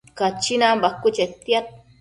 [0.19, 1.65] Cachinan bacuë chetiad